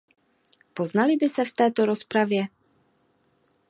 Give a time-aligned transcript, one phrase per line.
[0.73, 2.45] Poznali by se v této rozpravě?